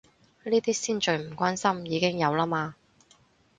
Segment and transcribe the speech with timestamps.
[0.45, 2.73] 呢啲先最唔關心，已經有啦嘛